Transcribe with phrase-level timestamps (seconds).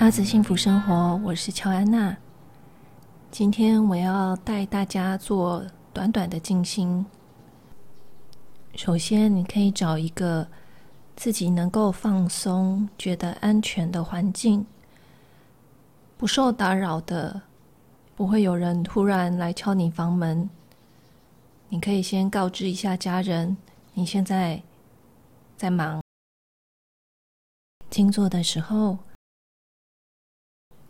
[0.00, 2.16] 阿梓幸福生活，我是乔安娜。
[3.32, 7.04] 今天我要带大家做短短的静心。
[8.76, 10.46] 首先，你可以找一个
[11.16, 14.64] 自己能够放松、觉得安全的环境，
[16.16, 17.42] 不受打扰的，
[18.14, 20.48] 不会有人突然来敲你房门。
[21.70, 23.56] 你可以先告知一下家人，
[23.94, 24.62] 你现在
[25.56, 26.00] 在忙。
[27.90, 28.98] 静坐的时候，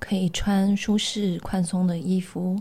[0.01, 2.61] 可以穿舒适、宽松的衣服，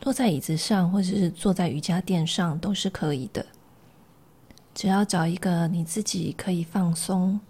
[0.00, 3.46] 坐在椅子上或者是坐在瑜伽垫上都是可以的。
[4.74, 7.40] 只要找一个你自己可以放松、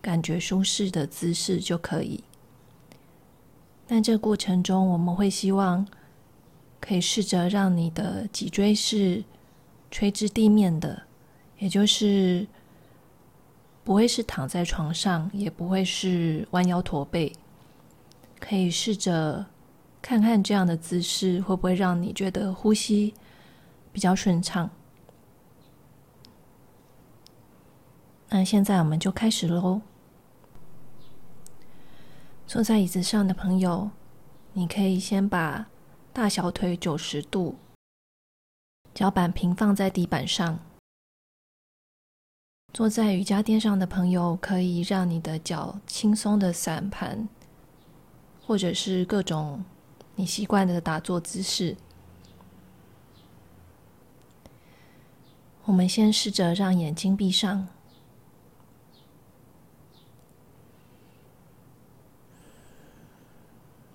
[0.00, 2.24] 感觉舒适的姿势就可以。
[3.86, 5.86] 但这过程中，我们会希望
[6.80, 9.22] 可以试着让你的脊椎是
[9.90, 11.02] 垂直地面的，
[11.58, 12.46] 也就是。
[13.90, 17.34] 不会是躺在床上，也不会是弯腰驼背，
[18.38, 19.44] 可以试着
[20.00, 23.12] 看看这样的姿势会不会让你觉得呼吸
[23.92, 24.70] 比较顺畅。
[28.28, 29.82] 那现在我们就开始喽。
[32.46, 33.90] 坐在椅子上的朋友，
[34.52, 35.66] 你可以先把
[36.12, 37.56] 大小腿九十度，
[38.94, 40.60] 脚板平放在地板上。
[42.72, 47.28] 坐在瑜伽垫上的朋友，可以让你的脚轻松的散盘，
[48.46, 49.64] 或者是各种
[50.14, 51.76] 你习惯的打坐姿势。
[55.64, 57.68] 我们先试着让眼睛闭上，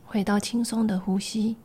[0.06, 1.56] 回到轻松的呼吸。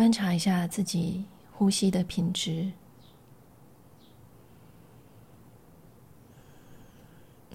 [0.00, 2.72] 观察一下自己呼吸的品质，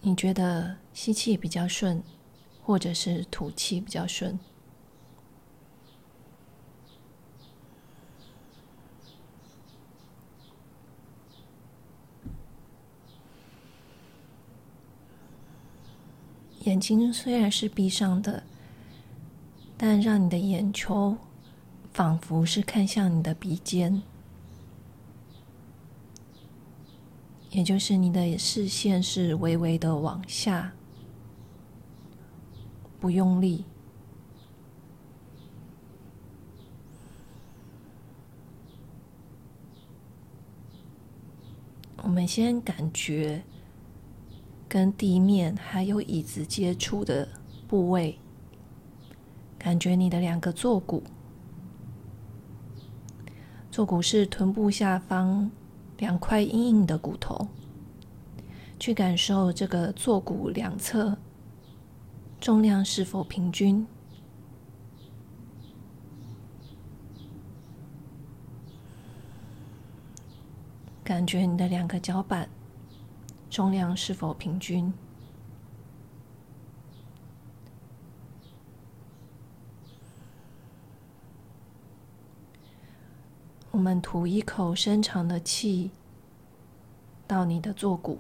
[0.01, 2.03] 你觉得吸气比较顺，
[2.61, 4.37] 或者是吐气比较顺？
[16.59, 18.43] 眼睛虽然是闭上的，
[19.75, 21.17] 但让你的眼球。
[21.95, 24.03] 仿佛是看向你的鼻尖，
[27.51, 30.73] 也就是你的视线是微微的往下，
[32.99, 33.63] 不用力。
[42.03, 43.41] 我们先感觉
[44.67, 47.29] 跟地面还有椅子接触的
[47.69, 48.19] 部位，
[49.57, 51.01] 感觉你的两个坐骨。
[53.75, 55.51] 坐骨是臀部下方
[55.97, 57.49] 两块硬硬的骨头，
[58.79, 61.17] 去感受这个坐骨两侧
[62.39, 63.85] 重量是否平均，
[71.03, 72.47] 感觉你的两个脚板
[73.49, 74.93] 重量是否平均。
[83.85, 85.91] 们吐一口深长的气
[87.27, 88.17] 到你的坐骨，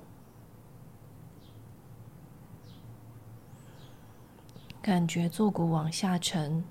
[4.79, 6.63] 感觉坐骨往下沉，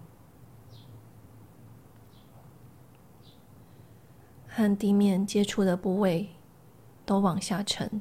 [4.47, 6.29] 和地面接触的部位
[7.05, 8.01] 都往下沉。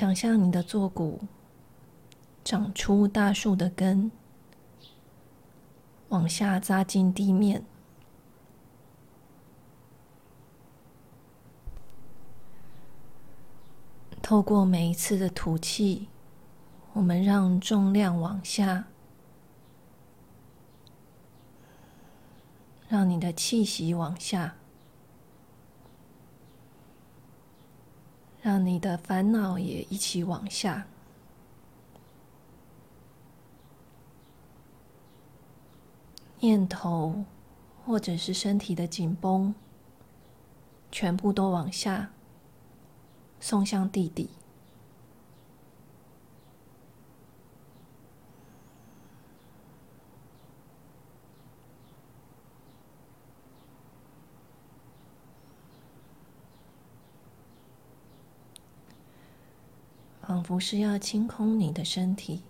[0.00, 1.20] 想象你的坐骨
[2.42, 4.10] 长出大树的根，
[6.08, 7.66] 往下扎进地面。
[14.22, 16.08] 透过每一次的吐气，
[16.94, 18.86] 我们让重量往下，
[22.88, 24.54] 让你的气息往下。
[28.50, 30.88] 让你的烦恼也一起往下，
[36.40, 37.24] 念头
[37.86, 39.54] 或者是身体的紧绷，
[40.90, 42.10] 全部都往下
[43.38, 44.30] 送向地底。
[60.30, 62.40] 仿佛是要清空你的身体。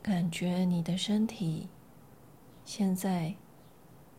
[0.00, 1.66] 感觉你的身体
[2.72, 3.34] 现在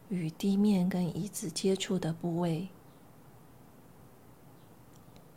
[0.09, 2.67] 与地面跟椅子接触的部位，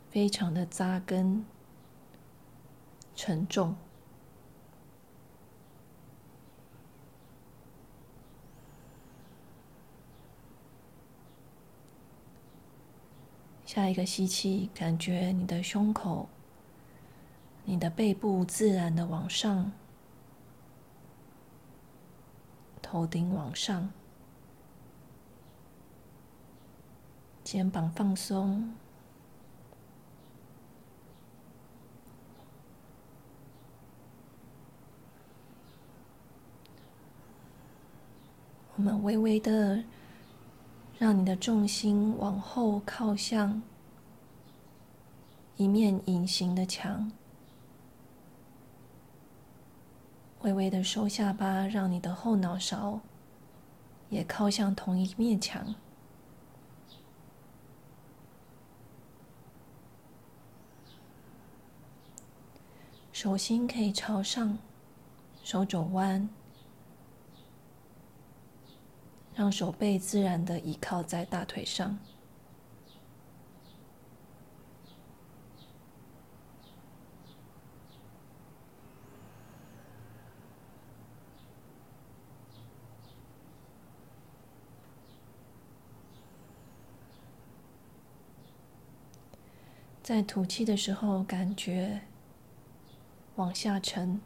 [0.09, 1.45] 非常的扎根、
[3.15, 3.77] 沉重。
[13.65, 16.27] 下一个吸气，感觉你的胸口、
[17.63, 19.71] 你的背部自然的往上。
[22.87, 23.89] 头顶往上，
[27.43, 28.75] 肩膀放松。
[38.75, 39.83] 我们微微的
[40.99, 43.63] 让你的重心往后靠向
[45.57, 47.11] 一面隐形的墙。
[50.45, 52.99] 微微的收下巴，让你的后脑勺
[54.11, 55.73] 也靠向同一面墙。
[63.11, 64.59] 手心可以朝上，
[65.43, 66.29] 手肘弯，
[69.33, 71.97] 让手背自然的倚靠在大腿上。
[90.05, 92.01] 在吐气的时候，感觉
[93.37, 94.19] 往下沉；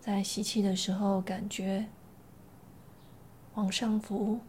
[0.00, 1.86] 在吸气的时候，感觉
[3.54, 4.40] 往上浮。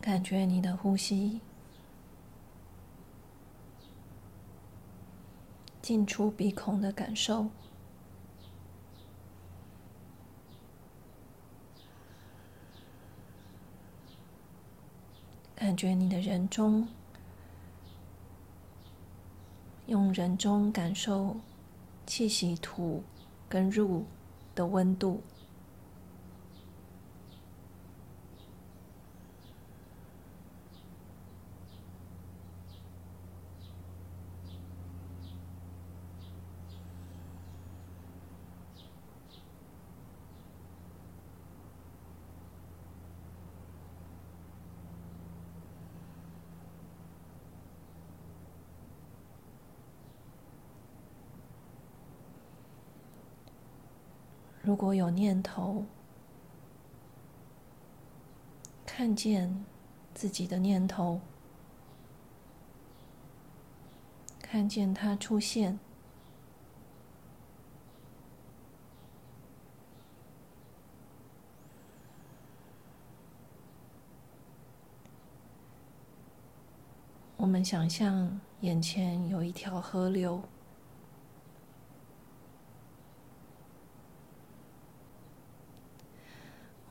[0.00, 1.42] 感觉你的呼吸
[5.82, 7.50] 进出鼻孔的感受，
[15.54, 16.88] 感觉你的人中，
[19.86, 21.36] 用人中感受
[22.06, 23.02] 气息吐
[23.46, 24.06] 跟入
[24.54, 25.22] 的温度。
[54.64, 55.84] 如果有念头，
[58.86, 59.62] 看见
[60.14, 61.20] 自己的念头，
[64.40, 65.78] 看见它出现，
[77.36, 80.42] 我们想象眼前有一条河流。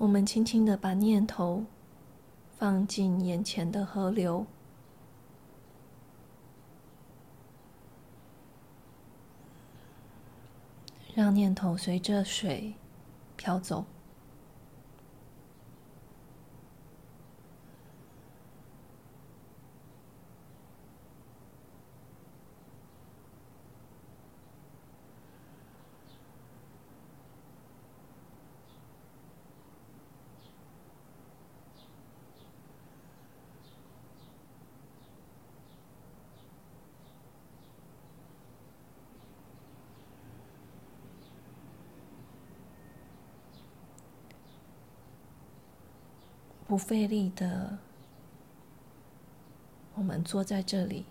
[0.04, 1.64] 我们轻轻的把念头
[2.58, 4.46] 放进眼前的河流，
[11.16, 12.74] 让念头随着水
[13.38, 13.86] 飘走。
[46.74, 47.78] 不费力的
[49.94, 51.06] 我们坐在这里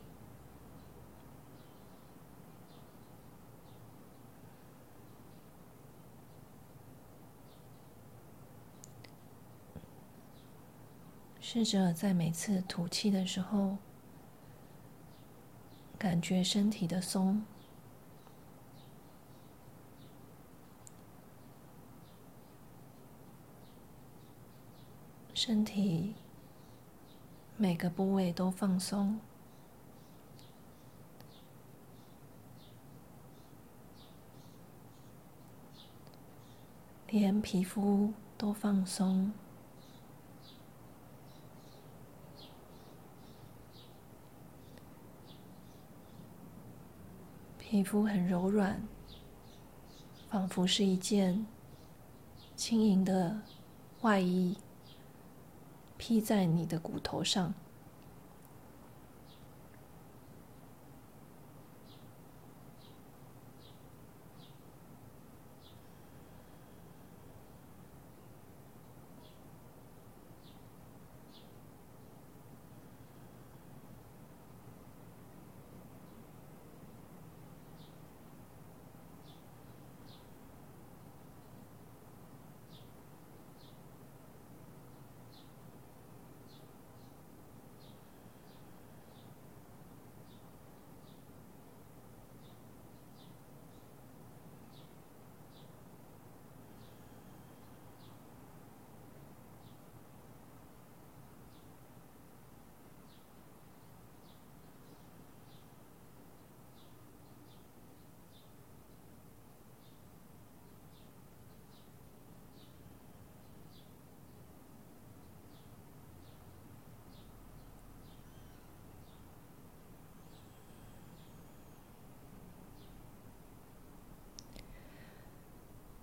[11.40, 13.78] 试着在每次吐气的时候
[15.97, 17.40] 感觉身体的松
[25.52, 26.14] 身体
[27.59, 29.21] 每个部位都放松。
[37.09, 39.30] 连皮肤都放松，
[47.59, 48.80] 皮肤很柔软，
[50.30, 51.44] 仿佛是一件
[52.56, 53.38] 轻盈的
[54.00, 54.56] 外衣，
[56.04, 57.54] 披在你的骨头上。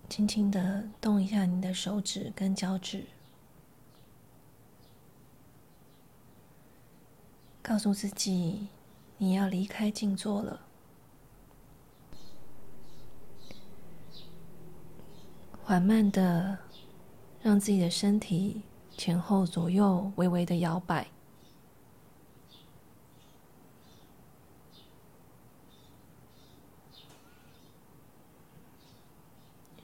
[0.09, 3.05] 轻轻的动一下你的手指跟脚趾，
[7.61, 8.67] 告诉自己
[9.19, 10.61] 你要离开静坐了。
[15.63, 16.57] 缓慢的
[17.43, 18.63] 让自己的身体
[18.97, 21.07] 前后左右微微的摇摆。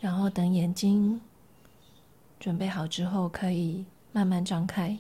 [0.02, 1.20] 然后等眼睛
[2.40, 5.00] 准备好之后，可以慢慢张开。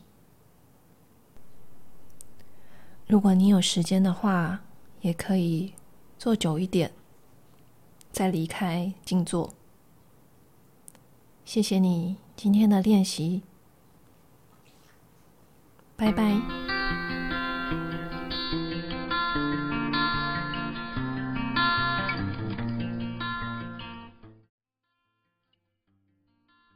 [3.05, 4.61] 如果你有时间的话，
[5.01, 5.73] 也可以
[6.17, 6.91] 坐久一点，
[8.11, 9.53] 再离开静坐。
[11.43, 13.43] 谢谢你今天的练习，
[15.95, 16.64] 拜拜。